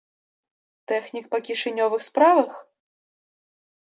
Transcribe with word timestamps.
Тэхнік 0.91 1.25
па 1.35 1.41
кішанёвых 1.49 2.01
справах? 2.09 2.51